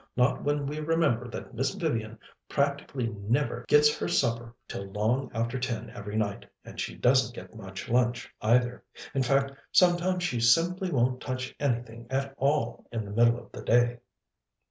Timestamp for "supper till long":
4.07-5.29